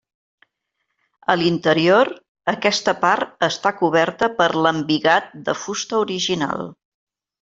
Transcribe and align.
A 1.33 1.35
l'interior, 1.41 2.09
aquesta 2.53 2.95
part 3.03 3.47
està 3.49 3.75
coberta 3.83 4.31
per 4.41 4.49
l'embigat 4.67 5.29
de 5.51 5.57
fusta 5.67 6.01
original. 6.07 6.65